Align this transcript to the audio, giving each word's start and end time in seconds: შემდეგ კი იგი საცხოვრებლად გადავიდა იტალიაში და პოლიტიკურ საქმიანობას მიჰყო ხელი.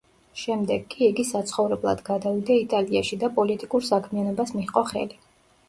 შემდეგ 0.43 0.87
კი 0.93 1.03
იგი 1.07 1.25
საცხოვრებლად 1.31 2.01
გადავიდა 2.09 2.57
იტალიაში 2.63 3.21
და 3.27 3.31
პოლიტიკურ 3.39 3.89
საქმიანობას 3.93 4.59
მიჰყო 4.59 4.87
ხელი. 4.93 5.25